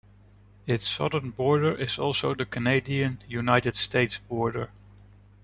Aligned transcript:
Its 0.65 0.87
southern 0.89 1.29
border 1.29 1.71
is 1.75 1.99
also 1.99 2.33
the 2.33 2.43
Canada-United 2.43 3.75
States 3.75 4.17
border. 4.17 4.71